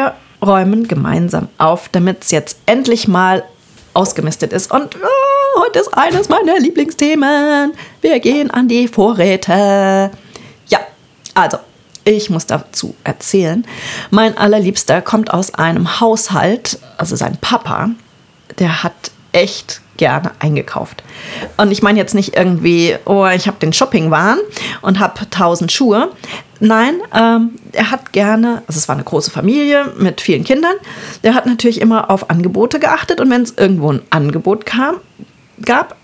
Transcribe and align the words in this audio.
wir 0.00 0.14
räumen 0.42 0.88
gemeinsam 0.88 1.48
auf, 1.58 1.88
damit 1.90 2.24
es 2.24 2.30
jetzt 2.30 2.58
endlich 2.66 3.06
mal 3.06 3.44
ausgemistet 3.92 4.52
ist. 4.52 4.72
Und 4.72 4.96
oh, 4.96 5.62
heute 5.62 5.80
ist 5.80 5.92
eines 5.92 6.28
meiner 6.28 6.58
Lieblingsthemen. 6.58 7.72
Wir 8.00 8.20
gehen 8.20 8.50
an 8.50 8.68
die 8.68 8.88
Vorräte. 8.88 10.10
Ja, 10.68 10.78
also, 11.34 11.58
ich 12.04 12.30
muss 12.30 12.46
dazu 12.46 12.94
erzählen. 13.04 13.66
Mein 14.10 14.38
allerliebster 14.38 15.02
kommt 15.02 15.32
aus 15.32 15.54
einem 15.54 16.00
Haushalt, 16.00 16.78
also 16.96 17.16
sein 17.16 17.36
Papa, 17.40 17.90
der 18.58 18.82
hat 18.82 19.10
echt 19.32 19.80
gerne 19.96 20.32
eingekauft. 20.38 21.02
Und 21.58 21.70
ich 21.70 21.82
meine 21.82 21.98
jetzt 21.98 22.14
nicht 22.14 22.36
irgendwie, 22.36 22.96
oh, 23.04 23.26
ich 23.26 23.46
habe 23.46 23.58
den 23.58 23.72
Shoppingwahn 23.72 24.38
und 24.80 24.98
habe 24.98 25.28
tausend 25.30 25.70
Schuhe. 25.70 26.10
Nein, 26.58 27.00
ähm, 27.14 27.50
er 27.72 27.90
hat 27.90 28.12
gerne, 28.12 28.62
also 28.66 28.78
es 28.78 28.88
war 28.88 28.94
eine 28.94 29.04
große 29.04 29.30
Familie 29.30 29.92
mit 29.98 30.20
vielen 30.20 30.44
Kindern, 30.44 30.74
der 31.22 31.34
hat 31.34 31.46
natürlich 31.46 31.80
immer 31.80 32.10
auf 32.10 32.28
Angebote 32.28 32.78
geachtet 32.78 33.20
und 33.20 33.30
wenn 33.30 33.42
es 33.42 33.52
irgendwo 33.56 33.92
ein 33.92 34.02
Angebot 34.10 34.66
kam, 34.66 34.96
gab, 35.64 35.96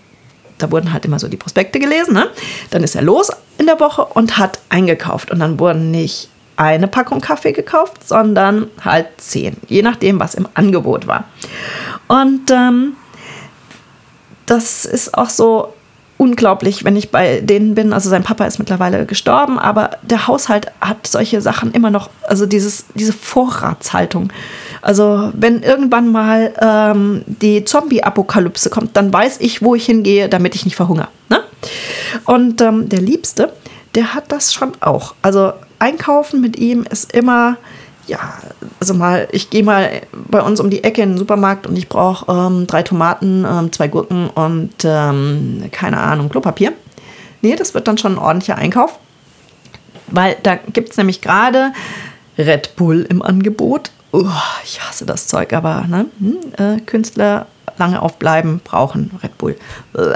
da 0.57 0.71
wurden 0.71 0.93
halt 0.93 1.05
immer 1.05 1.19
so 1.19 1.27
die 1.27 1.37
Prospekte 1.37 1.79
gelesen, 1.79 2.13
ne? 2.13 2.29
dann 2.71 2.83
ist 2.83 2.95
er 2.95 3.03
los 3.03 3.31
in 3.57 3.67
der 3.67 3.79
Woche 3.79 4.05
und 4.05 4.37
hat 4.37 4.59
eingekauft 4.69 5.31
und 5.31 5.39
dann 5.39 5.59
wurden 5.59 5.91
nicht 5.91 6.29
eine 6.55 6.87
Packung 6.87 7.21
Kaffee 7.21 7.51
gekauft, 7.51 8.07
sondern 8.07 8.67
halt 8.83 9.07
zehn, 9.17 9.57
je 9.67 9.83
nachdem, 9.83 10.19
was 10.19 10.33
im 10.33 10.47
Angebot 10.55 11.05
war. 11.05 11.25
Und 12.07 12.49
ähm, 12.51 12.95
das 14.47 14.85
ist 14.85 15.15
auch 15.15 15.29
so 15.29 15.73
unglaublich, 16.17 16.83
wenn 16.83 16.95
ich 16.95 17.11
bei 17.11 17.41
denen 17.41 17.75
bin. 17.75 17.93
Also 17.93 18.09
sein 18.09 18.23
Papa 18.23 18.45
ist 18.45 18.57
mittlerweile 18.57 19.05
gestorben, 19.05 19.59
aber 19.59 19.91
der 20.01 20.27
Haushalt 20.27 20.67
hat 20.81 21.05
solche 21.05 21.41
Sachen 21.41 21.71
immer 21.73 21.91
noch, 21.91 22.09
also 22.23 22.45
dieses, 22.45 22.85
diese 22.95 23.13
Vorratshaltung. 23.13 24.31
Also 24.81 25.31
wenn 25.33 25.61
irgendwann 25.61 26.11
mal 26.11 26.53
ähm, 26.59 27.23
die 27.27 27.63
Zombie-Apokalypse 27.63 28.69
kommt, 28.69 28.97
dann 28.97 29.13
weiß 29.13 29.37
ich, 29.41 29.61
wo 29.61 29.75
ich 29.75 29.85
hingehe, 29.85 30.27
damit 30.27 30.55
ich 30.55 30.65
nicht 30.65 30.75
verhungere. 30.75 31.09
Ne? 31.29 31.43
Und 32.25 32.61
ähm, 32.61 32.89
der 32.89 33.01
Liebste, 33.01 33.51
der 33.93 34.15
hat 34.15 34.31
das 34.31 34.53
schon 34.53 34.71
auch. 34.79 35.13
Also 35.21 35.53
einkaufen 35.79 36.41
mit 36.41 36.57
ihm 36.57 36.83
ist 36.89 37.13
immer 37.13 37.57
ja, 38.07 38.33
also 38.79 38.93
mal, 38.93 39.27
ich 39.31 39.49
gehe 39.49 39.63
mal 39.63 40.01
bei 40.11 40.41
uns 40.41 40.59
um 40.59 40.69
die 40.69 40.83
Ecke 40.83 41.01
in 41.01 41.11
den 41.11 41.17
Supermarkt 41.17 41.67
und 41.67 41.77
ich 41.77 41.89
brauche 41.89 42.31
ähm, 42.31 42.67
drei 42.67 42.83
Tomaten, 42.83 43.45
ähm, 43.47 43.71
zwei 43.71 43.87
Gurken 43.87 44.29
und 44.29 44.73
ähm, 44.83 45.63
keine 45.71 45.99
Ahnung, 45.99 46.29
Klopapier. 46.29 46.73
Nee, 47.41 47.55
das 47.55 47.73
wird 47.73 47.87
dann 47.87 47.97
schon 47.97 48.13
ein 48.13 48.17
ordentlicher 48.17 48.57
Einkauf. 48.57 48.99
Weil 50.07 50.37
da 50.41 50.55
gibt 50.55 50.91
es 50.91 50.97
nämlich 50.97 51.21
gerade 51.21 51.73
Red 52.37 52.75
Bull 52.75 53.05
im 53.09 53.21
Angebot. 53.21 53.91
Uh, 54.13 54.29
ich 54.63 54.81
hasse 54.81 55.05
das 55.05 55.27
Zeug, 55.27 55.51
aber 55.53 55.85
ne? 55.87 56.05
Hm, 56.19 56.37
äh, 56.57 56.79
Künstler 56.81 57.47
lange 57.77 58.01
aufbleiben 58.01 58.61
brauchen 58.63 59.11
Red 59.21 59.37
Bull. 59.37 59.57
Uah. 59.93 60.15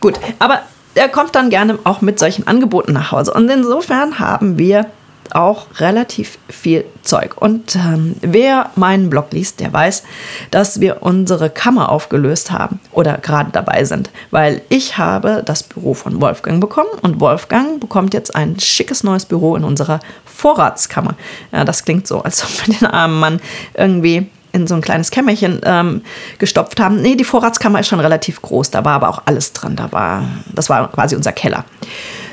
Gut, 0.00 0.18
aber 0.38 0.62
er 0.94 1.08
kommt 1.08 1.34
dann 1.34 1.50
gerne 1.50 1.78
auch 1.84 2.00
mit 2.00 2.18
solchen 2.18 2.46
Angeboten 2.46 2.92
nach 2.92 3.12
Hause. 3.12 3.32
Und 3.32 3.48
insofern 3.48 4.18
haben 4.18 4.58
wir 4.58 4.86
auch 5.34 5.66
relativ 5.78 6.38
viel 6.48 6.84
Zeug. 7.02 7.40
Und 7.40 7.76
ähm, 7.76 8.16
wer 8.20 8.70
meinen 8.76 9.10
Blog 9.10 9.32
liest, 9.32 9.60
der 9.60 9.72
weiß, 9.72 10.02
dass 10.50 10.80
wir 10.80 11.02
unsere 11.02 11.50
Kammer 11.50 11.90
aufgelöst 11.90 12.50
haben 12.50 12.80
oder 12.92 13.18
gerade 13.18 13.50
dabei 13.52 13.84
sind, 13.84 14.10
weil 14.30 14.62
ich 14.68 14.98
habe 14.98 15.42
das 15.44 15.62
Büro 15.62 15.94
von 15.94 16.20
Wolfgang 16.20 16.60
bekommen 16.60 16.90
und 17.02 17.20
Wolfgang 17.20 17.80
bekommt 17.80 18.14
jetzt 18.14 18.34
ein 18.34 18.58
schickes 18.60 19.04
neues 19.04 19.26
Büro 19.26 19.56
in 19.56 19.64
unserer 19.64 20.00
Vorratskammer. 20.24 21.14
Ja, 21.52 21.64
das 21.64 21.84
klingt 21.84 22.06
so, 22.06 22.22
als 22.22 22.44
ob 22.44 22.66
wir 22.66 22.74
den 22.74 22.86
armen 22.86 23.18
Mann 23.18 23.40
irgendwie 23.74 24.28
in 24.52 24.66
so 24.66 24.74
ein 24.74 24.82
kleines 24.82 25.10
Kämmerchen 25.10 25.60
ähm, 25.64 26.02
gestopft 26.38 26.78
haben. 26.78 26.96
Nee, 27.00 27.16
die 27.16 27.24
Vorratskammer 27.24 27.80
ist 27.80 27.88
schon 27.88 28.00
relativ 28.00 28.42
groß, 28.42 28.70
da 28.70 28.84
war 28.84 28.94
aber 28.94 29.08
auch 29.08 29.22
alles 29.24 29.52
drin. 29.52 29.76
Da 29.76 29.90
war, 29.92 30.24
das 30.54 30.68
war 30.68 30.90
quasi 30.92 31.16
unser 31.16 31.32
Keller. 31.32 31.64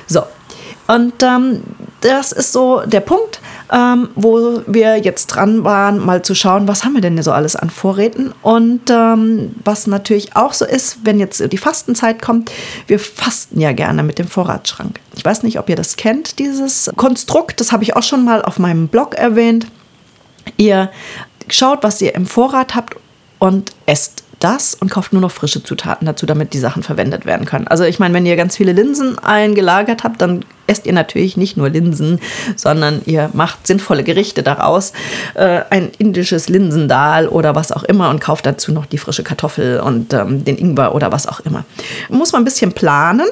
So, 0.08 0.24
und 0.90 1.22
ähm, 1.22 1.62
das 2.02 2.32
ist 2.32 2.52
so 2.52 2.82
der 2.84 3.02
Punkt, 3.02 3.42
ähm, 3.72 4.10
wo 4.16 4.62
wir 4.66 4.98
jetzt 4.98 5.28
dran 5.28 5.64
waren, 5.64 6.04
mal 6.04 6.24
zu 6.24 6.34
schauen, 6.34 6.68
was 6.68 6.84
haben 6.84 6.96
wir 6.96 7.02
denn 7.02 7.22
so 7.22 7.32
alles 7.32 7.56
an 7.56 7.70
Vorräten. 7.70 8.34
Und 8.42 8.90
ähm, 8.90 9.54
was 9.64 9.86
natürlich 9.86 10.36
auch 10.36 10.54
so 10.54 10.66
ist, 10.66 11.00
wenn 11.04 11.20
jetzt 11.20 11.52
die 11.52 11.58
Fastenzeit 11.60 12.24
kommt, 12.24 12.52
wir 12.88 13.00
fasten 13.00 13.60
ja 13.60 13.72
gerne 13.72 14.02
mit 14.02 14.18
dem 14.18 14.28
Vorratsschrank. 14.28 15.00
Ich 15.16 15.24
weiß 15.24 15.44
nicht, 15.44 15.60
ob 15.60 15.70
ihr 15.70 15.76
das 15.76 15.96
kennt, 15.96 16.40
dieses 16.40 16.90
Konstrukt. 16.96 17.60
Das 17.60 17.72
habe 17.72 17.84
ich 17.84 17.96
auch 17.96 18.04
schon 18.04 18.26
mal 18.26 18.42
auf 18.42 18.58
meinem 18.58 18.88
Blog 18.88 19.14
erwähnt. 19.14 19.68
Ihr 20.58 20.90
schaut, 21.50 21.84
was 21.84 22.02
ihr 22.02 22.16
im 22.16 22.26
Vorrat 22.26 22.74
habt 22.74 22.96
und 23.38 23.74
esst 23.86 24.24
das 24.40 24.76
und 24.76 24.90
kauft 24.90 25.14
nur 25.14 25.22
noch 25.22 25.32
frische 25.32 25.64
Zutaten 25.64 26.06
dazu, 26.06 26.26
damit 26.26 26.54
die 26.54 26.60
Sachen 26.60 26.84
verwendet 26.84 27.26
werden 27.26 27.46
können. 27.46 27.68
Also 27.68 27.84
ich 27.84 28.00
meine, 28.00 28.14
wenn 28.14 28.26
ihr 28.26 28.36
ganz 28.36 28.56
viele 28.58 28.74
Linsen 28.74 29.20
eingelagert 29.20 30.04
habt, 30.04 30.22
dann 30.22 30.46
esst 30.70 30.86
ihr 30.86 30.94
natürlich 30.94 31.36
nicht 31.36 31.58
nur 31.58 31.70
Linsen, 31.70 32.20
sondern 32.56 33.02
ihr 33.06 33.30
macht 33.34 33.66
sinnvolle 33.66 34.04
Gerichte 34.04 34.44
daraus. 34.44 34.94
Äh, 35.34 35.62
ein 35.70 35.90
indisches 35.98 36.48
Linsendal 36.48 37.28
oder 37.28 37.56
was 37.56 37.72
auch 37.72 37.84
immer 37.84 38.10
und 38.10 38.22
kauft 38.22 38.46
dazu 38.46 38.72
noch 38.72 38.86
die 38.86 39.00
frische 39.00 39.24
Kartoffel 39.24 39.80
und 39.80 40.14
ähm, 40.14 40.46
den 40.46 40.58
Ingwer 40.58 40.94
oder 40.94 41.12
was 41.12 41.28
auch 41.28 41.40
immer. 41.40 41.66
Muss 42.10 42.32
man 42.32 42.44
ein 42.44 42.46
bisschen 42.46 42.72
planen 42.74 43.28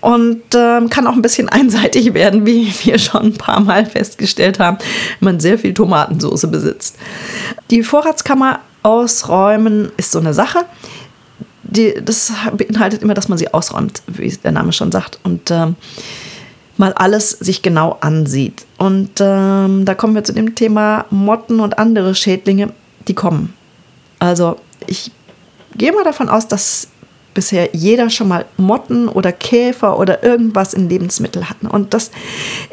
und 0.00 0.42
ähm, 0.54 0.88
kann 0.88 1.06
auch 1.06 1.12
ein 1.12 1.22
bisschen 1.22 1.48
einseitig 1.50 2.14
werden, 2.14 2.46
wie 2.46 2.72
wir 2.82 2.98
schon 2.98 3.22
ein 3.22 3.34
paar 3.34 3.60
Mal 3.60 3.84
festgestellt 3.84 4.58
haben, 4.58 4.78
wenn 5.20 5.32
man 5.32 5.40
sehr 5.40 5.58
viel 5.58 5.74
Tomatensauce 5.74 6.50
besitzt. 6.50 6.96
Die 7.70 7.82
Vorratskammer 7.82 8.60
ausräumen 8.82 9.90
ist 9.96 10.12
so 10.12 10.18
eine 10.18 10.34
Sache. 10.34 10.60
Die, 11.62 11.94
das 12.02 12.32
beinhaltet 12.56 13.02
immer, 13.02 13.14
dass 13.14 13.28
man 13.28 13.38
sie 13.38 13.52
ausräumt, 13.52 14.02
wie 14.06 14.28
der 14.28 14.52
Name 14.52 14.72
schon 14.72 14.90
sagt. 14.90 15.18
Und 15.22 15.50
ähm, 15.50 15.76
mal 16.78 16.92
alles 16.94 17.30
sich 17.30 17.62
genau 17.62 17.98
ansieht. 18.00 18.64
Und 18.78 19.20
ähm, 19.20 19.84
da 19.84 19.94
kommen 19.94 20.14
wir 20.14 20.24
zu 20.24 20.32
dem 20.32 20.54
Thema 20.54 21.04
Motten 21.10 21.60
und 21.60 21.78
andere 21.78 22.14
Schädlinge, 22.14 22.72
die 23.06 23.14
kommen. 23.14 23.52
Also 24.18 24.56
ich 24.86 25.10
gehe 25.76 25.92
mal 25.92 26.04
davon 26.04 26.28
aus, 26.28 26.48
dass 26.48 26.88
bisher 27.34 27.70
jeder 27.72 28.10
schon 28.10 28.28
mal 28.28 28.46
Motten 28.56 29.08
oder 29.08 29.32
Käfer 29.32 29.98
oder 29.98 30.24
irgendwas 30.24 30.74
in 30.74 30.88
Lebensmitteln 30.88 31.48
hat. 31.48 31.56
Und 31.68 31.94
das 31.94 32.10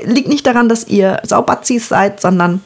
liegt 0.03 0.27
nicht 0.27 0.47
daran, 0.47 0.69
dass 0.69 0.87
ihr 0.87 1.21
Saubatzis 1.23 1.89
seid, 1.89 2.21
sondern 2.21 2.61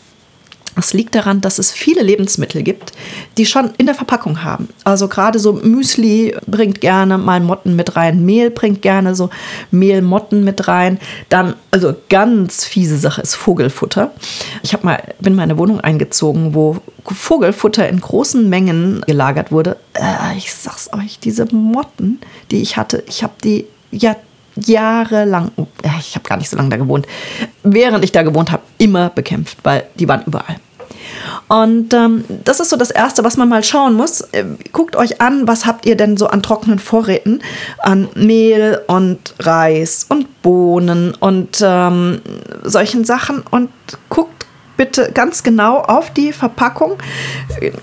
das 0.75 0.93
liegt 0.93 1.15
daran, 1.15 1.41
dass 1.41 1.59
es 1.59 1.71
viele 1.71 2.01
Lebensmittel 2.01 2.63
gibt, 2.63 2.93
die 3.37 3.45
schon 3.45 3.71
in 3.77 3.85
der 3.85 3.95
Verpackung 3.95 4.43
haben. 4.43 4.69
Also 4.83 5.07
gerade 5.07 5.39
so 5.39 5.53
Müsli 5.53 6.35
bringt 6.47 6.81
gerne 6.81 7.17
mal 7.17 7.39
Motten 7.39 7.75
mit 7.75 7.95
rein, 7.95 8.25
Mehl 8.25 8.49
bringt 8.49 8.81
gerne 8.81 9.15
so 9.15 9.29
Mehlmotten 9.71 10.43
mit 10.43 10.67
rein. 10.67 10.99
Dann, 11.29 11.55
also 11.71 11.95
ganz 12.09 12.65
fiese 12.65 12.97
Sache 12.97 13.21
ist 13.21 13.35
Vogelfutter. 13.35 14.11
Ich 14.63 14.81
mal, 14.83 15.01
bin 15.19 15.35
mal 15.35 15.43
in 15.43 15.51
eine 15.51 15.59
Wohnung 15.59 15.79
eingezogen, 15.79 16.53
wo 16.53 16.77
Vogelfutter 17.05 17.87
in 17.89 17.99
großen 17.99 18.47
Mengen 18.47 19.01
gelagert 19.07 19.51
wurde. 19.51 19.77
Äh, 19.93 20.37
ich 20.37 20.53
sag's 20.53 20.89
euch, 20.93 21.19
diese 21.19 21.45
Motten, 21.53 22.19
die 22.51 22.61
ich 22.61 22.77
hatte, 22.77 23.03
ich 23.07 23.23
habe 23.23 23.33
die 23.43 23.65
ja 23.91 24.15
jahrelang, 24.55 25.51
ich 25.99 26.15
habe 26.15 26.27
gar 26.27 26.37
nicht 26.37 26.49
so 26.49 26.57
lange 26.57 26.69
da 26.69 26.77
gewohnt, 26.77 27.07
während 27.63 28.03
ich 28.03 28.11
da 28.11 28.23
gewohnt 28.23 28.51
habe, 28.51 28.63
immer 28.77 29.09
bekämpft, 29.09 29.57
weil 29.63 29.85
die 29.95 30.07
waren 30.07 30.23
überall. 30.25 30.57
Und 31.47 31.93
ähm, 31.93 32.23
das 32.45 32.59
ist 32.59 32.69
so 32.69 32.77
das 32.77 32.91
Erste, 32.91 33.23
was 33.23 33.37
man 33.37 33.49
mal 33.49 33.63
schauen 33.63 33.93
muss. 33.93 34.21
Äh, 34.21 34.45
guckt 34.71 34.95
euch 34.95 35.19
an, 35.21 35.47
was 35.47 35.65
habt 35.65 35.85
ihr 35.85 35.97
denn 35.97 36.17
so 36.17 36.27
an 36.27 36.43
trockenen 36.43 36.79
Vorräten? 36.79 37.41
An 37.79 38.09
Mehl 38.15 38.81
und 38.87 39.33
Reis 39.39 40.05
und 40.09 40.41
Bohnen 40.41 41.15
und 41.15 41.61
ähm, 41.63 42.21
solchen 42.63 43.03
Sachen 43.03 43.41
und 43.49 43.69
guckt 44.09 44.38
bitte 44.79 45.11
ganz 45.11 45.43
genau 45.43 45.79
auf 45.79 46.09
die 46.13 46.31
Verpackung. 46.31 46.93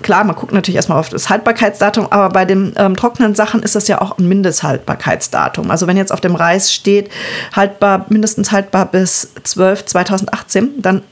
Klar, 0.01 0.23
man 0.23 0.35
guckt 0.35 0.51
natürlich 0.51 0.77
erstmal 0.77 0.97
auf 0.97 1.09
das 1.09 1.29
Haltbarkeitsdatum, 1.29 2.07
aber 2.09 2.29
bei 2.29 2.43
den 2.43 2.73
ähm, 2.75 2.95
trockenen 2.95 3.35
Sachen 3.35 3.61
ist 3.61 3.75
das 3.75 3.87
ja 3.87 4.01
auch 4.01 4.17
ein 4.17 4.27
Mindesthaltbarkeitsdatum. 4.27 5.69
Also 5.69 5.85
wenn 5.85 5.95
jetzt 5.95 6.11
auf 6.11 6.21
dem 6.21 6.33
Reis 6.33 6.73
steht, 6.73 7.11
haltbar, 7.55 8.07
mindestens 8.09 8.51
haltbar 8.51 8.87
bis 8.87 9.31
12 9.43 9.85
2018, 9.85 10.81
dann 10.81 11.03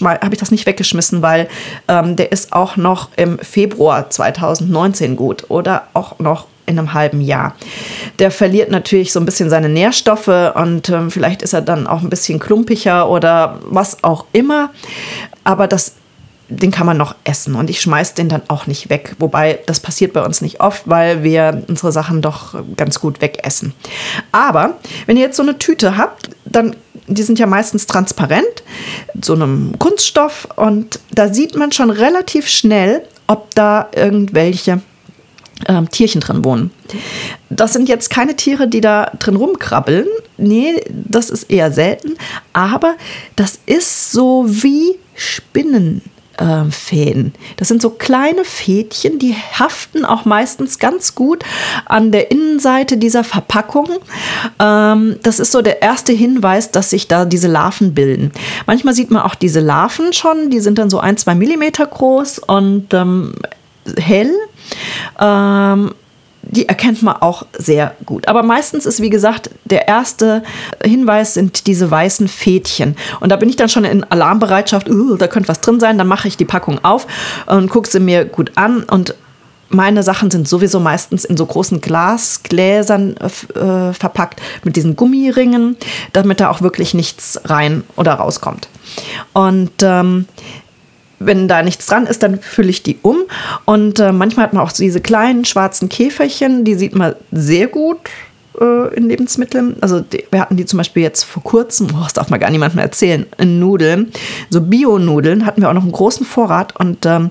habe 0.00 0.32
ich 0.32 0.38
das 0.38 0.52
nicht 0.52 0.64
weggeschmissen, 0.64 1.22
weil 1.22 1.48
ähm, 1.88 2.14
der 2.14 2.30
ist 2.30 2.52
auch 2.52 2.76
noch 2.76 3.08
im 3.16 3.40
Februar 3.40 4.10
2019 4.10 5.16
gut 5.16 5.46
oder 5.50 5.88
auch 5.92 6.20
noch 6.20 6.46
in 6.66 6.78
einem 6.78 6.94
halben 6.94 7.20
Jahr. 7.20 7.54
Der 8.18 8.30
verliert 8.30 8.70
natürlich 8.70 9.12
so 9.12 9.20
ein 9.20 9.26
bisschen 9.26 9.50
seine 9.50 9.68
Nährstoffe 9.68 10.52
und 10.54 10.88
ähm, 10.88 11.10
vielleicht 11.10 11.42
ist 11.42 11.52
er 11.52 11.62
dann 11.62 11.86
auch 11.86 12.02
ein 12.02 12.10
bisschen 12.10 12.38
klumpiger 12.38 13.08
oder 13.08 13.58
was 13.64 14.02
auch 14.04 14.26
immer. 14.32 14.70
Aber 15.44 15.66
das 15.66 15.94
den 16.60 16.70
kann 16.70 16.86
man 16.86 16.96
noch 16.96 17.14
essen 17.24 17.54
und 17.54 17.70
ich 17.70 17.80
schmeiß 17.80 18.14
den 18.14 18.28
dann 18.28 18.42
auch 18.48 18.66
nicht 18.66 18.90
weg. 18.90 19.16
Wobei 19.18 19.60
das 19.66 19.80
passiert 19.80 20.12
bei 20.12 20.22
uns 20.24 20.40
nicht 20.40 20.60
oft, 20.60 20.82
weil 20.86 21.22
wir 21.22 21.62
unsere 21.68 21.92
Sachen 21.92 22.20
doch 22.20 22.54
ganz 22.76 23.00
gut 23.00 23.20
wegessen. 23.20 23.74
Aber 24.32 24.74
wenn 25.06 25.16
ihr 25.16 25.24
jetzt 25.24 25.36
so 25.36 25.42
eine 25.42 25.58
Tüte 25.58 25.96
habt, 25.96 26.30
dann 26.44 26.76
die 27.08 27.22
sind 27.22 27.38
ja 27.38 27.46
meistens 27.46 27.86
transparent, 27.86 28.62
so 29.20 29.34
einem 29.34 29.72
Kunststoff 29.78 30.48
und 30.56 31.00
da 31.10 31.32
sieht 31.32 31.56
man 31.56 31.72
schon 31.72 31.90
relativ 31.90 32.48
schnell, 32.48 33.02
ob 33.26 33.54
da 33.54 33.88
irgendwelche 33.94 34.80
ähm, 35.68 35.90
Tierchen 35.90 36.20
drin 36.20 36.44
wohnen. 36.44 36.70
Das 37.50 37.72
sind 37.72 37.88
jetzt 37.88 38.10
keine 38.10 38.36
Tiere, 38.36 38.68
die 38.68 38.80
da 38.80 39.10
drin 39.18 39.36
rumkrabbeln. 39.36 40.06
Nee, 40.36 40.82
das 40.88 41.30
ist 41.30 41.50
eher 41.50 41.72
selten. 41.72 42.14
Aber 42.52 42.94
das 43.36 43.60
ist 43.66 44.12
so 44.12 44.44
wie 44.48 44.98
Spinnen. 45.14 46.02
Fäden. 46.70 47.34
Das 47.56 47.68
sind 47.68 47.82
so 47.82 47.90
kleine 47.90 48.44
Fädchen, 48.44 49.18
die 49.18 49.34
haften 49.34 50.04
auch 50.04 50.24
meistens 50.24 50.78
ganz 50.78 51.14
gut 51.14 51.44
an 51.84 52.10
der 52.10 52.30
Innenseite 52.32 52.96
dieser 52.96 53.22
Verpackung. 53.22 53.88
Ähm, 54.58 55.16
das 55.22 55.38
ist 55.38 55.52
so 55.52 55.62
der 55.62 55.82
erste 55.82 56.12
Hinweis, 56.12 56.70
dass 56.70 56.90
sich 56.90 57.06
da 57.06 57.26
diese 57.26 57.48
Larven 57.48 57.94
bilden. 57.94 58.32
Manchmal 58.66 58.94
sieht 58.94 59.10
man 59.10 59.22
auch 59.22 59.34
diese 59.34 59.60
Larven 59.60 60.12
schon, 60.14 60.50
die 60.50 60.60
sind 60.60 60.78
dann 60.78 60.90
so 60.90 60.98
ein, 60.98 61.16
zwei 61.16 61.34
Millimeter 61.34 61.86
groß 61.86 62.40
und 62.40 62.92
ähm, 62.94 63.34
hell. 63.98 64.32
Ähm, 65.20 65.92
die 66.42 66.68
erkennt 66.68 67.02
man 67.02 67.16
auch 67.16 67.46
sehr 67.56 67.94
gut. 68.04 68.26
Aber 68.28 68.42
meistens 68.42 68.84
ist, 68.84 69.00
wie 69.00 69.10
gesagt, 69.10 69.50
der 69.64 69.86
erste 69.86 70.42
Hinweis 70.84 71.34
sind 71.34 71.66
diese 71.66 71.90
weißen 71.90 72.26
Fädchen. 72.28 72.96
Und 73.20 73.30
da 73.30 73.36
bin 73.36 73.48
ich 73.48 73.56
dann 73.56 73.68
schon 73.68 73.84
in 73.84 74.04
Alarmbereitschaft, 74.04 74.90
uh, 74.90 75.16
da 75.16 75.28
könnte 75.28 75.48
was 75.48 75.60
drin 75.60 75.78
sein, 75.78 75.98
dann 75.98 76.08
mache 76.08 76.28
ich 76.28 76.36
die 76.36 76.44
Packung 76.44 76.84
auf 76.84 77.06
und 77.46 77.70
gucke 77.70 77.88
sie 77.88 78.00
mir 78.00 78.24
gut 78.24 78.52
an 78.56 78.82
und 78.82 79.14
meine 79.74 80.02
Sachen 80.02 80.30
sind 80.30 80.46
sowieso 80.46 80.80
meistens 80.80 81.24
in 81.24 81.36
so 81.36 81.46
großen 81.46 81.80
Glasgläsern 81.80 83.16
äh, 83.16 83.94
verpackt 83.94 84.42
mit 84.64 84.76
diesen 84.76 84.96
Gummiringen, 84.96 85.76
damit 86.12 86.40
da 86.40 86.50
auch 86.50 86.60
wirklich 86.60 86.92
nichts 86.92 87.40
rein 87.44 87.82
oder 87.96 88.14
rauskommt. 88.14 88.68
Und 89.32 89.72
ähm, 89.82 90.26
wenn 91.26 91.48
da 91.48 91.62
nichts 91.62 91.86
dran 91.86 92.06
ist, 92.06 92.22
dann 92.22 92.40
fülle 92.40 92.70
ich 92.70 92.82
die 92.82 92.98
um. 93.02 93.18
Und 93.64 94.00
äh, 94.00 94.12
manchmal 94.12 94.46
hat 94.46 94.52
man 94.52 94.62
auch 94.62 94.72
diese 94.72 95.00
kleinen 95.00 95.44
schwarzen 95.44 95.88
Käferchen, 95.88 96.64
die 96.64 96.74
sieht 96.74 96.94
man 96.94 97.14
sehr 97.30 97.66
gut 97.66 97.98
äh, 98.60 98.94
in 98.94 99.08
Lebensmitteln. 99.08 99.76
Also 99.80 100.00
die, 100.00 100.24
wir 100.30 100.40
hatten 100.40 100.56
die 100.56 100.66
zum 100.66 100.78
Beispiel 100.78 101.02
jetzt 101.02 101.24
vor 101.24 101.42
kurzem, 101.42 101.88
oh, 101.94 102.02
das 102.04 102.12
darf 102.12 102.30
man 102.30 102.40
gar 102.40 102.50
niemandem 102.50 102.78
erzählen, 102.78 103.26
in 103.38 103.58
Nudeln. 103.58 104.12
So 104.50 104.60
Bio-Nudeln 104.60 105.46
hatten 105.46 105.62
wir 105.62 105.68
auch 105.68 105.74
noch 105.74 105.82
einen 105.82 105.92
großen 105.92 106.26
Vorrat. 106.26 106.78
Und 106.78 107.06
ähm, 107.06 107.30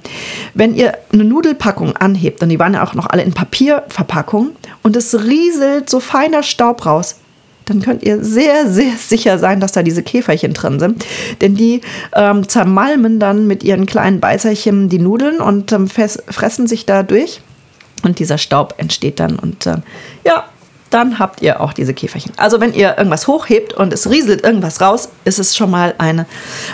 wenn 0.53 0.75
ihr 0.75 0.97
eine 1.13 1.23
Nudelpackung 1.23 1.95
anhebt, 1.97 2.41
und 2.41 2.49
die 2.49 2.59
waren 2.59 2.73
ja 2.73 2.83
auch 2.83 2.93
noch 2.93 3.07
alle 3.07 3.23
in 3.23 3.33
Papierverpackung, 3.33 4.51
und 4.83 4.95
es 4.95 5.23
rieselt 5.23 5.89
so 5.89 5.99
feiner 5.99 6.43
Staub 6.43 6.85
raus, 6.85 7.17
dann 7.65 7.81
könnt 7.81 8.03
ihr 8.03 8.23
sehr, 8.23 8.69
sehr 8.69 8.93
sicher 8.97 9.37
sein, 9.37 9.59
dass 9.59 9.71
da 9.71 9.83
diese 9.83 10.03
Käferchen 10.03 10.53
drin 10.53 10.79
sind. 10.79 11.05
Denn 11.41 11.55
die 11.55 11.81
ähm, 12.15 12.47
zermalmen 12.47 13.19
dann 13.19 13.47
mit 13.47 13.63
ihren 13.63 13.85
kleinen 13.85 14.19
Beißerchen 14.19 14.89
die 14.89 14.99
Nudeln 14.99 15.39
und 15.39 15.71
ähm, 15.71 15.87
fressen 15.87 16.67
sich 16.67 16.85
da 16.85 17.03
durch. 17.03 17.41
Und 18.03 18.19
dieser 18.19 18.37
Staub 18.37 18.75
entsteht 18.77 19.19
dann. 19.19 19.37
Und 19.37 19.67
ähm, 19.67 19.83
ja, 20.25 20.45
dann 20.89 21.19
habt 21.19 21.41
ihr 21.41 21.61
auch 21.61 21.73
diese 21.73 21.93
Käferchen. 21.93 22.33
Also 22.37 22.59
wenn 22.59 22.73
ihr 22.73 22.97
irgendwas 22.97 23.27
hochhebt 23.27 23.73
und 23.73 23.93
es 23.93 24.09
rieselt 24.09 24.43
irgendwas 24.43 24.81
raus, 24.81 25.09
ist 25.23 25.39
es 25.39 25.55
schon 25.55 25.71
mal 25.71 25.95
eine, 25.97 26.25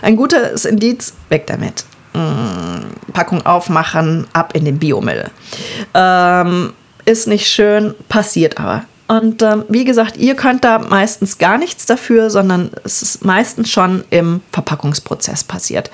ein 0.01 0.15
gutes 0.15 0.65
Indiz. 0.65 1.13
Weg 1.29 1.47
damit. 1.47 1.85
Mmh, 2.13 3.13
Packung 3.13 3.45
aufmachen, 3.45 4.25
ab 4.33 4.53
in 4.55 4.65
den 4.65 4.79
Biomüll. 4.79 5.25
Ähm, 5.93 6.73
ist 7.05 7.27
nicht 7.27 7.47
schön, 7.47 7.93
passiert 8.09 8.59
aber. 8.59 8.83
Und 9.07 9.41
ähm, 9.41 9.63
wie 9.69 9.85
gesagt, 9.85 10.17
ihr 10.17 10.35
könnt 10.35 10.65
da 10.65 10.79
meistens 10.79 11.37
gar 11.37 11.57
nichts 11.57 11.85
dafür, 11.85 12.29
sondern 12.29 12.71
es 12.83 13.01
ist 13.01 13.23
meistens 13.23 13.69
schon 13.69 14.03
im 14.09 14.41
Verpackungsprozess 14.51 15.45
passiert. 15.45 15.89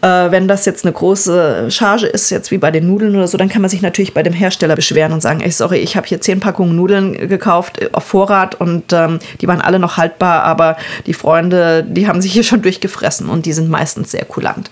Äh, 0.00 0.30
wenn 0.30 0.48
das 0.48 0.64
jetzt 0.64 0.84
eine 0.84 0.94
große 0.94 1.70
Charge 1.70 2.06
ist, 2.06 2.30
jetzt 2.30 2.50
wie 2.50 2.56
bei 2.56 2.70
den 2.70 2.86
Nudeln 2.86 3.14
oder 3.16 3.28
so, 3.28 3.36
dann 3.36 3.50
kann 3.50 3.60
man 3.60 3.70
sich 3.70 3.82
natürlich 3.82 4.14
bei 4.14 4.22
dem 4.22 4.32
Hersteller 4.32 4.76
beschweren 4.76 5.12
und 5.12 5.20
sagen, 5.20 5.40
ey, 5.40 5.50
sorry, 5.50 5.78
ich 5.78 5.96
habe 5.96 6.06
hier 6.06 6.22
zehn 6.22 6.40
Packungen 6.40 6.74
Nudeln 6.74 7.28
gekauft 7.28 7.82
äh, 7.82 7.90
auf 7.92 8.04
Vorrat 8.04 8.54
und 8.54 8.94
ähm, 8.94 9.18
die 9.42 9.48
waren 9.48 9.60
alle 9.60 9.78
noch 9.78 9.98
haltbar, 9.98 10.42
aber 10.44 10.78
die 11.06 11.14
Freunde, 11.14 11.84
die 11.86 12.08
haben 12.08 12.22
sich 12.22 12.32
hier 12.32 12.44
schon 12.44 12.62
durchgefressen 12.62 13.28
und 13.28 13.44
die 13.44 13.52
sind 13.52 13.68
meistens 13.68 14.10
sehr 14.12 14.24
kulant. 14.24 14.70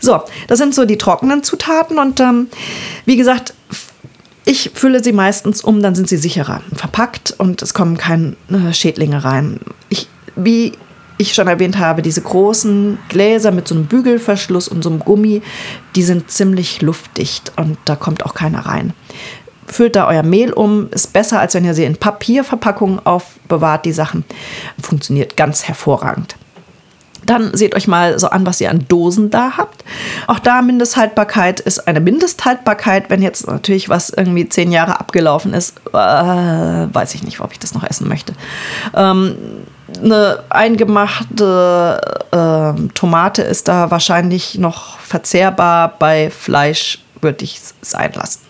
So, 0.00 0.20
das 0.48 0.58
sind 0.58 0.74
so 0.74 0.84
die 0.84 0.98
trockenen 0.98 1.42
Zutaten 1.42 1.98
und 1.98 2.18
ähm, 2.20 2.48
wie 3.04 3.16
gesagt, 3.16 3.54
ich 4.44 4.72
fülle 4.74 5.02
sie 5.02 5.12
meistens 5.12 5.62
um, 5.62 5.82
dann 5.82 5.94
sind 5.94 6.08
sie 6.08 6.16
sicherer 6.16 6.62
verpackt 6.74 7.34
und 7.38 7.62
es 7.62 7.74
kommen 7.74 7.96
keine 7.96 8.36
äh, 8.50 8.72
Schädlinge 8.72 9.24
rein. 9.24 9.60
Ich, 9.88 10.08
wie 10.36 10.72
ich 11.18 11.34
schon 11.34 11.46
erwähnt 11.46 11.78
habe, 11.78 12.02
diese 12.02 12.22
großen 12.22 12.98
Gläser 13.08 13.52
mit 13.52 13.68
so 13.68 13.74
einem 13.74 13.86
Bügelverschluss 13.86 14.68
und 14.68 14.82
so 14.82 14.90
einem 14.90 14.98
Gummi, 14.98 15.42
die 15.94 16.02
sind 16.02 16.30
ziemlich 16.30 16.82
luftdicht 16.82 17.52
und 17.56 17.78
da 17.84 17.94
kommt 17.94 18.26
auch 18.26 18.34
keiner 18.34 18.66
rein. 18.66 18.92
Füllt 19.66 19.94
da 19.94 20.08
euer 20.08 20.24
Mehl 20.24 20.52
um, 20.52 20.88
ist 20.90 21.12
besser, 21.12 21.38
als 21.38 21.54
wenn 21.54 21.64
ihr 21.64 21.74
sie 21.74 21.84
in 21.84 21.96
Papierverpackungen 21.96 23.06
aufbewahrt, 23.06 23.84
die 23.84 23.92
Sachen. 23.92 24.24
Funktioniert 24.82 25.36
ganz 25.36 25.64
hervorragend. 25.64 26.36
Dann 27.26 27.54
seht 27.54 27.74
euch 27.74 27.86
mal 27.88 28.18
so 28.18 28.28
an, 28.28 28.46
was 28.46 28.60
ihr 28.60 28.70
an 28.70 28.86
Dosen 28.88 29.30
da 29.30 29.52
habt. 29.56 29.84
Auch 30.26 30.38
da 30.38 30.62
Mindesthaltbarkeit 30.62 31.60
ist 31.60 31.86
eine 31.86 32.00
Mindesthaltbarkeit. 32.00 33.10
Wenn 33.10 33.22
jetzt 33.22 33.46
natürlich 33.46 33.88
was 33.88 34.10
irgendwie 34.10 34.48
zehn 34.48 34.72
Jahre 34.72 34.98
abgelaufen 34.98 35.54
ist, 35.54 35.78
äh, 35.92 35.96
weiß 35.96 37.14
ich 37.14 37.22
nicht, 37.22 37.40
ob 37.40 37.52
ich 37.52 37.58
das 37.58 37.74
noch 37.74 37.84
essen 37.84 38.08
möchte. 38.08 38.34
Ähm, 38.94 39.36
eine 40.02 40.42
eingemachte 40.48 42.00
äh, 42.30 42.88
Tomate 42.94 43.42
ist 43.42 43.68
da 43.68 43.90
wahrscheinlich 43.90 44.58
noch 44.58 44.98
verzehrbar. 44.98 45.94
Bei 45.98 46.30
Fleisch 46.30 46.98
würde 47.20 47.44
ich 47.44 47.56
es 47.58 47.74
sein 47.82 48.12
lassen. 48.14 48.40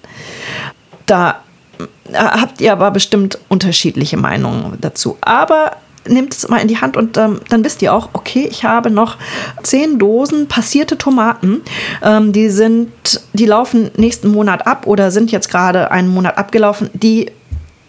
Da 1.06 1.40
äh, 1.78 2.16
habt 2.16 2.60
ihr 2.60 2.72
aber 2.72 2.90
bestimmt 2.90 3.38
unterschiedliche 3.48 4.16
Meinungen 4.16 4.78
dazu. 4.80 5.18
Aber 5.20 5.72
nehmt 6.06 6.34
es 6.34 6.48
mal 6.48 6.58
in 6.58 6.68
die 6.68 6.78
Hand 6.78 6.96
und 6.96 7.16
ähm, 7.16 7.40
dann 7.48 7.64
wisst 7.64 7.82
ihr 7.82 7.94
auch, 7.94 8.10
okay, 8.12 8.48
ich 8.50 8.64
habe 8.64 8.90
noch 8.90 9.16
zehn 9.62 9.98
Dosen 9.98 10.48
passierte 10.48 10.98
Tomaten. 10.98 11.62
Ähm, 12.02 12.32
die 12.32 12.48
sind, 12.48 12.90
die 13.32 13.46
laufen 13.46 13.90
nächsten 13.96 14.28
Monat 14.28 14.66
ab 14.66 14.86
oder 14.86 15.10
sind 15.10 15.30
jetzt 15.32 15.50
gerade 15.50 15.90
einen 15.90 16.08
Monat 16.08 16.38
abgelaufen. 16.38 16.90
Die, 16.94 17.30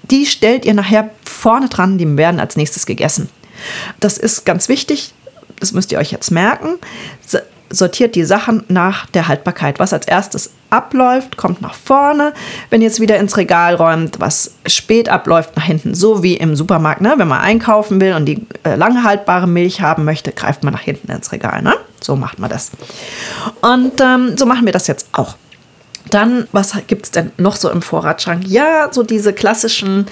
die 0.03 0.25
stellt 0.25 0.65
ihr 0.65 0.74
nachher 0.74 1.10
vorne 1.25 1.70
dran, 1.70 1.98
die 1.98 2.17
werden 2.17 2.39
als 2.39 2.55
nächstes 2.55 2.86
gegessen. 2.86 3.29
Das 4.00 4.17
ist 4.17 4.46
ganz 4.46 4.70
wichtig. 4.70 5.13
Das 5.60 5.72
müsst 5.72 5.91
ihr 5.91 6.00
euch 6.00 6.12
jetzt 6.12 6.32
merken 6.32 6.75
sortiert 7.74 8.15
die 8.15 8.24
Sachen 8.24 8.63
nach 8.68 9.06
der 9.08 9.27
Haltbarkeit. 9.27 9.80
Was 9.80 9.94
als 9.94 10.08
erstes 10.08 10.51
abläuft, 10.70 11.38
kommt 11.38 11.62
nach 11.62 11.75
vorne. 11.75 12.34
Wenn 12.70 12.82
ihr 12.82 12.88
es 12.88 13.00
wieder 13.00 13.18
ins 13.18 13.38
Regal 13.38 13.75
räumt, 13.75 14.20
was 14.20 14.56
spät 14.65 15.10
abläuft, 15.10 15.56
nach 15.56 15.63
hinten. 15.63 15.94
So 15.94 16.24
wie 16.24 16.36
im 16.36 16.56
Supermarkt. 16.56 17.01
Ne? 17.01 17.13
Wenn 17.18 17.27
man 17.27 17.42
einkaufen 17.42 18.01
will 18.01 18.13
und 18.13 18.25
die 18.25 18.46
äh, 18.63 18.75
lange 18.75 19.03
haltbare 19.03 19.48
Milch 19.48 19.82
haben 19.82 20.03
möchte, 20.03 20.32
greift 20.32 20.63
man 20.63 20.74
nach 20.74 20.82
hinten 20.82 21.12
ins 21.12 21.32
Regal. 21.32 21.62
Ne? 21.62 21.74
So 22.01 22.15
macht 22.15 22.39
man 22.39 22.50
das. 22.50 22.72
Und 23.62 24.01
ähm, 24.01 24.38
so 24.38 24.46
machen 24.46 24.65
wir 24.65 24.74
das 24.74 24.88
jetzt 24.88 25.08
auch. 25.12 25.36
Dann, 26.10 26.50
was 26.51 26.74
gibt 26.88 27.06
es 27.06 27.12
denn 27.12 27.32
noch 27.38 27.56
so 27.56 27.70
im 27.70 27.82
Vorratsschrank? 27.82 28.44
Ja, 28.46 28.89
so 28.92 29.03
diese 29.03 29.32
klassischen 29.32 30.08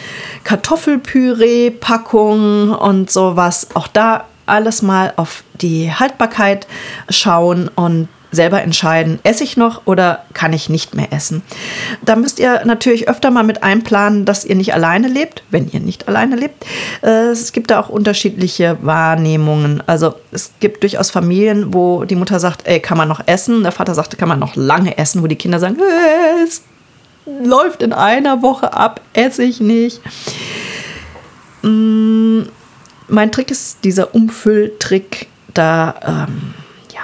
Kartoffelpüree-Packungen 0.46 2.70
und 2.70 3.12
sowas. 3.12 3.68
Auch 3.74 3.90
da 3.90 4.24
alles 4.52 4.82
mal 4.82 5.14
auf 5.16 5.44
die 5.62 5.92
Haltbarkeit 5.92 6.68
schauen 7.10 7.70
und 7.70 8.08
selber 8.32 8.62
entscheiden, 8.62 9.20
esse 9.24 9.44
ich 9.44 9.58
noch 9.58 9.86
oder 9.86 10.24
kann 10.34 10.54
ich 10.54 10.70
nicht 10.70 10.96
mehr 10.96 11.12
essen. 11.12 11.44
Da 12.02 12.16
müsst 12.16 12.40
ihr 12.40 12.64
natürlich 12.66 13.10
öfter 13.10 13.30
mal 13.30 13.44
mit 13.44 13.62
einplanen, 13.62 14.26
dass 14.26 14.46
ihr 14.46 14.56
nicht 14.56 14.74
alleine 14.74 15.10
lebt, 15.10 15.44
wenn 15.50 15.70
ihr 15.70 15.82
nicht 15.82 16.08
alleine 16.08 16.38
lebt. 16.38 16.66
Äh, 17.02 17.28
es 17.28 17.52
gibt 17.52 17.72
da 17.72 17.80
auch 17.80 17.90
unterschiedliche 17.90 18.78
Wahrnehmungen. 18.82 19.84
Also 19.86 20.16
es 20.32 20.54
gibt 20.62 20.84
durchaus 20.84 21.12
Familien, 21.12 21.74
wo 21.74 22.06
die 22.06 22.16
Mutter 22.16 22.40
sagt, 22.40 22.68
ey, 22.68 22.80
kann 22.80 22.98
man 22.98 23.10
noch 23.10 23.22
essen? 23.26 23.64
Der 23.64 23.74
Vater 23.74 23.94
sagt, 23.94 24.18
kann 24.18 24.30
man 24.30 24.40
noch 24.40 24.56
lange 24.56 24.98
essen, 24.98 25.22
wo 25.22 25.28
die 25.28 25.36
Kinder 25.36 25.60
sagen, 25.60 25.76
äh, 25.78 26.44
es 26.44 26.64
läuft 27.44 27.84
in 27.84 27.92
einer 27.92 28.42
Woche 28.42 28.74
ab, 28.74 29.02
esse 29.14 29.44
ich 29.44 29.60
nicht. 29.60 30.00
Mm, 31.64 32.44
mein 33.12 33.32
Trick 33.32 33.52
ist 33.52 33.84
dieser 33.84 34.16
Umfülltrick. 34.16 35.28
Da, 35.54 36.28
ähm, 36.30 36.54
ja, 36.94 37.02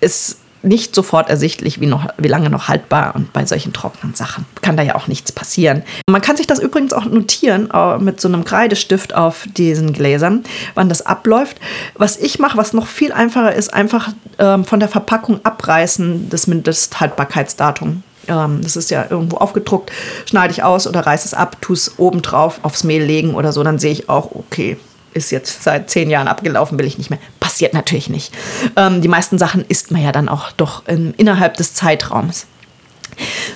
es 0.00 0.38
nicht 0.62 0.94
sofort 0.94 1.30
ersichtlich, 1.30 1.80
wie, 1.80 1.86
noch, 1.86 2.06
wie 2.18 2.28
lange 2.28 2.50
noch 2.50 2.68
haltbar 2.68 3.14
und 3.14 3.32
bei 3.32 3.46
solchen 3.46 3.72
trockenen 3.72 4.14
Sachen 4.14 4.44
kann 4.60 4.76
da 4.76 4.82
ja 4.82 4.94
auch 4.94 5.06
nichts 5.06 5.32
passieren. 5.32 5.82
Man 6.10 6.20
kann 6.20 6.36
sich 6.36 6.46
das 6.46 6.58
übrigens 6.58 6.92
auch 6.92 7.06
notieren 7.06 7.70
mit 8.00 8.20
so 8.20 8.28
einem 8.28 8.44
Kreidestift 8.44 9.14
auf 9.14 9.46
diesen 9.56 9.92
Gläsern, 9.92 10.44
wann 10.74 10.88
das 10.88 11.06
abläuft. 11.06 11.58
Was 11.94 12.16
ich 12.18 12.38
mache, 12.38 12.58
was 12.58 12.72
noch 12.72 12.86
viel 12.86 13.12
einfacher 13.12 13.54
ist, 13.54 13.72
einfach 13.72 14.10
ähm, 14.38 14.64
von 14.64 14.80
der 14.80 14.88
Verpackung 14.88 15.40
abreißen 15.44 16.28
das 16.28 16.46
Mindesthaltbarkeitsdatum. 16.46 18.02
Ähm, 18.30 18.60
das 18.62 18.76
ist 18.76 18.90
ja 18.90 19.06
irgendwo 19.10 19.36
aufgedruckt, 19.36 19.90
schneide 20.24 20.52
ich 20.52 20.62
aus 20.62 20.86
oder 20.86 21.04
reiße 21.04 21.26
es 21.26 21.34
ab, 21.34 21.56
tue 21.60 21.74
es 21.74 21.98
oben 21.98 22.22
drauf 22.22 22.60
aufs 22.62 22.84
Mehl 22.84 23.02
legen 23.02 23.34
oder 23.34 23.52
so, 23.52 23.62
dann 23.62 23.78
sehe 23.78 23.92
ich 23.92 24.08
auch, 24.08 24.30
okay, 24.34 24.78
ist 25.12 25.32
jetzt 25.32 25.64
seit 25.64 25.90
zehn 25.90 26.08
Jahren 26.08 26.28
abgelaufen, 26.28 26.78
will 26.78 26.86
ich 26.86 26.96
nicht 26.96 27.10
mehr. 27.10 27.18
Passiert 27.40 27.74
natürlich 27.74 28.08
nicht. 28.08 28.32
Ähm, 28.76 29.02
die 29.02 29.08
meisten 29.08 29.38
Sachen 29.38 29.64
isst 29.68 29.90
man 29.90 30.02
ja 30.02 30.12
dann 30.12 30.28
auch 30.28 30.52
doch 30.52 30.86
in, 30.86 31.14
innerhalb 31.14 31.56
des 31.56 31.74
Zeitraums. 31.74 32.46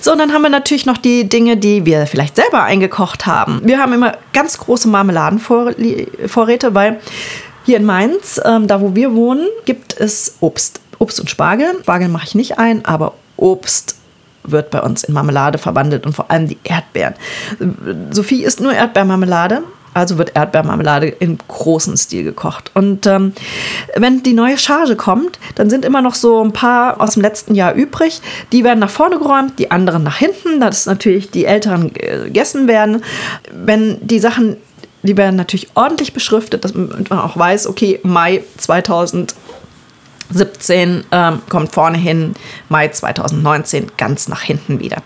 So, 0.01 0.11
und 0.11 0.19
dann 0.19 0.33
haben 0.33 0.41
wir 0.41 0.49
natürlich 0.49 0.85
noch 0.85 0.97
die 0.97 1.29
Dinge, 1.29 1.55
die 1.55 1.85
wir 1.85 2.07
vielleicht 2.07 2.35
selber 2.35 2.63
eingekocht 2.63 3.25
haben. 3.25 3.61
Wir 3.63 3.79
haben 3.79 3.93
immer 3.93 4.17
ganz 4.33 4.57
große 4.57 4.89
Marmeladenvorräte, 4.89 6.75
weil 6.75 6.99
hier 7.65 7.77
in 7.77 7.85
Mainz, 7.85 8.39
ähm, 8.43 8.67
da 8.67 8.81
wo 8.81 8.93
wir 8.93 9.15
wohnen, 9.15 9.47
gibt 9.65 9.97
es 9.97 10.35
Obst. 10.41 10.81
Obst 10.99 11.19
und 11.21 11.29
Spargel. 11.29 11.67
Spargel 11.81 12.09
mache 12.09 12.25
ich 12.25 12.35
nicht 12.35 12.59
ein, 12.59 12.85
aber 12.85 13.13
Obst 13.37 13.95
wird 14.51 14.69
bei 14.71 14.81
uns 14.81 15.03
in 15.03 15.13
Marmelade 15.13 15.57
verwandelt 15.57 16.05
und 16.05 16.13
vor 16.13 16.31
allem 16.31 16.47
die 16.47 16.57
Erdbeeren. 16.63 17.15
Sophie 18.11 18.43
isst 18.43 18.59
nur 18.59 18.73
Erdbeermarmelade. 18.73 19.63
Also 19.93 20.17
wird 20.17 20.35
Erdbeermarmelade 20.35 21.07
im 21.07 21.37
großen 21.47 21.95
Stil 21.95 22.25
gekocht. 22.25 22.69
Und 22.73 23.07
ähm, 23.07 23.31
wenn 23.95 24.23
die 24.23 24.33
neue 24.33 24.57
Charge 24.57 24.97
kommt, 24.97 25.39
dann 25.55 25.69
sind 25.69 25.85
immer 25.85 26.01
noch 26.01 26.15
so 26.15 26.43
ein 26.43 26.51
paar 26.51 26.99
aus 26.99 27.13
dem 27.13 27.21
letzten 27.21 27.55
Jahr 27.55 27.73
übrig. 27.73 28.19
Die 28.51 28.65
werden 28.65 28.79
nach 28.79 28.89
vorne 28.89 29.17
geräumt, 29.17 29.57
die 29.57 29.71
anderen 29.71 30.03
nach 30.03 30.17
hinten. 30.17 30.59
Das 30.59 30.79
ist 30.79 30.87
natürlich 30.87 31.31
die 31.31 31.45
älteren 31.45 31.93
gegessen 31.93 32.67
werden. 32.67 33.03
Wenn 33.53 34.05
die 34.05 34.19
Sachen 34.19 34.57
die 35.05 35.17
werden 35.17 35.35
natürlich 35.35 35.69
ordentlich 35.75 36.13
beschriftet, 36.13 36.65
dass 36.65 36.73
man 36.73 37.05
auch 37.11 37.37
weiß, 37.37 37.67
okay, 37.67 37.99
Mai 38.03 38.41
2000 38.57 39.35
17 40.31 41.05
ähm, 41.11 41.41
kommt 41.49 41.71
vorne 41.71 41.97
hin, 41.97 42.33
Mai 42.69 42.87
2019 42.87 43.91
ganz 43.97 44.27
nach 44.27 44.41
hinten 44.41 44.79
wieder. 44.79 44.97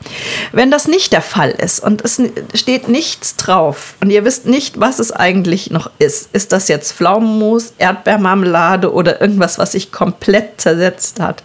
Wenn 0.52 0.72
das 0.72 0.88
nicht 0.88 1.14
der 1.14 1.22
Fall 1.22 1.52
ist 1.52 1.80
und 1.80 2.04
es 2.04 2.22
steht 2.54 2.88
nichts 2.88 3.36
drauf 3.36 3.96
und 4.02 4.10
ihr 4.10 4.26
wisst 4.26 4.46
nicht, 4.46 4.80
was 4.80 5.00
es 5.00 5.12
eigentlich 5.12 5.72
noch 5.72 5.90
ist, 6.00 6.30
ist 6.34 6.52
das 6.52 6.68
jetzt 6.68 6.94
Pflaumenmus, 6.94 7.74
Erdbeermarmelade 7.78 8.94
oder 8.94 9.22
irgendwas, 9.22 9.58
was 9.58 9.74
sich 9.74 9.92
komplett 9.92 10.62
zersetzt 10.62 11.20
hat, 11.20 11.44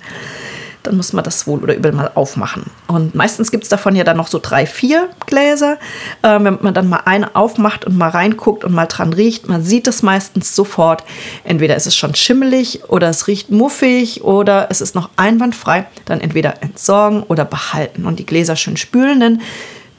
dann 0.84 0.96
muss 0.96 1.12
man 1.12 1.24
das 1.24 1.46
wohl 1.46 1.62
oder 1.62 1.74
übel 1.74 1.92
mal 1.92 2.10
aufmachen. 2.14 2.64
Und 2.86 3.14
meistens 3.14 3.50
gibt 3.50 3.64
es 3.64 3.70
davon 3.70 3.96
ja 3.96 4.04
dann 4.04 4.16
noch 4.16 4.28
so 4.28 4.38
drei, 4.40 4.66
vier 4.66 5.08
Gläser. 5.26 5.78
Äh, 6.22 6.38
wenn 6.40 6.58
man 6.60 6.74
dann 6.74 6.88
mal 6.88 7.00
eine 7.04 7.34
aufmacht 7.34 7.84
und 7.84 7.96
mal 7.96 8.10
reinguckt 8.10 8.64
und 8.64 8.72
mal 8.72 8.86
dran 8.86 9.12
riecht, 9.12 9.48
man 9.48 9.62
sieht 9.62 9.86
es 9.88 10.02
meistens 10.02 10.54
sofort. 10.54 11.04
Entweder 11.42 11.74
ist 11.74 11.86
es 11.86 11.96
schon 11.96 12.14
schimmelig 12.14 12.88
oder 12.88 13.08
es 13.08 13.26
riecht 13.26 13.50
muffig 13.50 14.22
oder 14.22 14.68
es 14.70 14.80
ist 14.80 14.94
noch 14.94 15.10
einwandfrei. 15.16 15.86
Dann 16.04 16.20
entweder 16.20 16.62
entsorgen 16.62 17.22
oder 17.22 17.44
behalten. 17.44 18.06
Und 18.06 18.18
die 18.18 18.26
Gläser 18.26 18.56
schön 18.56 18.76
spülen, 18.76 19.20
denn 19.20 19.40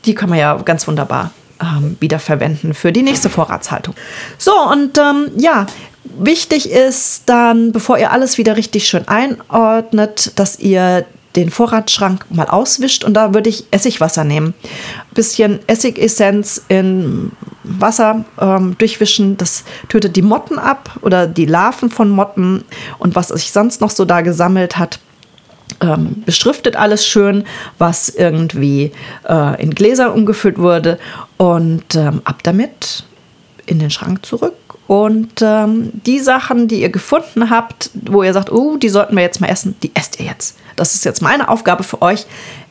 die 0.06 0.14
kann 0.14 0.30
man 0.30 0.40
ja 0.40 0.56
ganz 0.58 0.88
wunderbar 0.88 1.32
ähm, 1.62 1.98
wiederverwenden 2.00 2.74
für 2.74 2.92
die 2.92 3.02
nächste 3.02 3.30
Vorratshaltung. 3.30 3.96
So, 4.38 4.54
und 4.72 4.98
ähm, 4.98 5.32
ja, 5.38 5.66
Wichtig 6.18 6.70
ist 6.70 7.24
dann, 7.26 7.72
bevor 7.72 7.98
ihr 7.98 8.12
alles 8.12 8.38
wieder 8.38 8.56
richtig 8.56 8.88
schön 8.88 9.08
einordnet, 9.08 10.32
dass 10.36 10.60
ihr 10.60 11.06
den 11.36 11.50
Vorratsschrank 11.50 12.26
mal 12.30 12.48
auswischt 12.48 13.04
und 13.04 13.14
da 13.14 13.34
würde 13.34 13.50
ich 13.50 13.66
Essigwasser 13.72 14.24
nehmen. 14.24 14.54
Ein 14.64 15.14
bisschen 15.14 15.60
Essigessenz 15.68 16.64
in 16.70 17.32
Wasser 17.64 18.24
ähm, 18.40 18.78
durchwischen, 18.78 19.36
das 19.38 19.66
tötet 19.90 20.16
die 20.16 20.22
Motten 20.22 20.60
ab 20.60 20.98
oder 21.02 21.28
die 21.28 21.46
Larven 21.46 21.90
von 21.90 22.10
Motten 22.10 22.64
und 23.00 23.16
was 23.16 23.30
sich 23.30 23.52
sonst 23.52 23.82
noch 23.82 23.90
so 23.90 24.06
da 24.06 24.22
gesammelt 24.22 24.78
hat. 24.78 25.00
Ähm, 25.82 26.24
beschriftet 26.26 26.78
alles 26.78 27.06
schön, 27.06 27.44
was 27.78 28.08
irgendwie 28.08 28.94
äh, 29.28 29.62
in 29.62 29.72
Gläser 29.76 30.14
umgefüllt 30.14 30.58
wurde 30.58 30.98
und 31.38 31.96
ähm, 31.96 32.22
ab 32.24 32.44
damit 32.44 33.04
in 33.66 33.80
den 33.80 33.90
Schrank 33.90 34.26
zurück 34.26 34.54
und 34.88 35.42
ähm, 35.42 35.92
die 36.06 36.20
Sachen, 36.20 36.68
die 36.68 36.82
ihr 36.82 36.90
gefunden 36.90 37.50
habt, 37.50 37.90
wo 37.94 38.24
ihr 38.24 38.34
sagt, 38.34 38.52
oh, 38.52 38.78
die 38.78 38.90
sollten 38.90 39.16
wir 39.16 39.24
jetzt 39.24 39.42
mal 39.42 39.48
essen, 39.48 39.76
die 39.82 39.92
esst 39.96 40.20
ihr 40.20 40.28
jetzt. 40.28 40.58
Das 40.76 40.94
ist 40.94 41.06
jetzt 41.06 41.22
meine 41.22 41.50
Aufgabe 41.50 41.84
für 41.84 42.02
euch. 42.02 42.26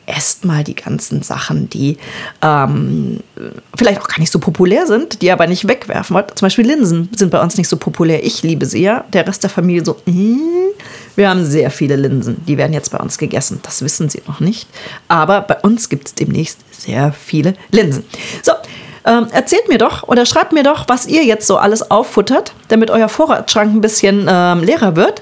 Esst 0.07 0.45
mal 0.45 0.63
die 0.63 0.75
ganzen 0.75 1.23
Sachen, 1.23 1.67
die 1.67 1.97
ähm, 2.43 3.21
vielleicht 3.75 3.99
auch 3.99 4.07
gar 4.07 4.19
nicht 4.19 4.31
so 4.31 4.37
populär 4.37 4.85
sind, 4.85 5.21
die 5.21 5.25
ihr 5.27 5.33
aber 5.33 5.47
nicht 5.47 5.67
wegwerfen 5.67 6.15
wollt. 6.15 6.37
Zum 6.37 6.45
Beispiel 6.45 6.67
Linsen 6.67 7.09
sind 7.15 7.31
bei 7.31 7.41
uns 7.41 7.57
nicht 7.57 7.67
so 7.67 7.77
populär. 7.77 8.23
Ich 8.23 8.43
liebe 8.43 8.67
sie 8.67 8.83
ja. 8.83 9.03
Der 9.13 9.27
Rest 9.27 9.41
der 9.41 9.49
Familie 9.49 9.83
so, 9.83 9.97
mm, 10.05 10.39
wir 11.15 11.27
haben 11.27 11.43
sehr 11.43 11.71
viele 11.71 11.95
Linsen. 11.95 12.45
Die 12.45 12.57
werden 12.57 12.73
jetzt 12.73 12.91
bei 12.91 12.99
uns 12.99 13.17
gegessen. 13.17 13.59
Das 13.63 13.81
wissen 13.81 14.07
sie 14.07 14.21
noch 14.27 14.39
nicht. 14.39 14.67
Aber 15.07 15.41
bei 15.41 15.57
uns 15.61 15.89
gibt 15.89 16.07
es 16.07 16.13
demnächst 16.13 16.59
sehr 16.71 17.11
viele 17.11 17.55
Linsen. 17.71 18.03
So, 18.43 18.51
ähm, 19.05 19.27
erzählt 19.31 19.69
mir 19.69 19.77
doch 19.77 20.03
oder 20.07 20.25
schreibt 20.25 20.51
mir 20.51 20.63
doch, 20.63 20.85
was 20.87 21.07
ihr 21.07 21.23
jetzt 21.23 21.45
so 21.47 21.57
alles 21.57 21.91
auffuttert, 21.91 22.53
damit 22.69 22.89
euer 22.89 23.07
Vorratsschrank 23.07 23.71
ein 23.73 23.81
bisschen 23.81 24.25
ähm, 24.27 24.63
leerer 24.63 24.95
wird. 24.95 25.21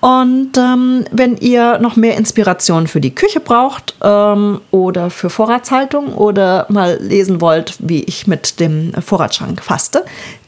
Und 0.00 0.58
ähm, 0.58 1.04
wenn 1.12 1.36
ihr 1.36 1.78
noch 1.78 1.94
mehr 1.96 2.16
Inspiration 2.16 2.88
für 2.88 3.00
die 3.00 3.14
Küche 3.14 3.38
braucht 3.40 3.94
ähm, 4.02 4.60
oder 4.72 5.10
für 5.10 5.30
Vorratshaltung 5.30 6.14
oder 6.14 6.66
mal 6.68 6.98
lesen 7.00 7.40
wollt, 7.40 7.76
wie 7.78 8.02
ich 8.02 8.26
mit 8.26 8.58
dem 8.58 8.92
Vorratsschrank 8.94 9.62
faste, 9.62 10.04